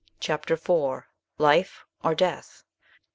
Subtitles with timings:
[0.19, 1.03] Chapter IV
[1.37, 1.85] LIFE?
[2.03, 2.63] OR DEATH?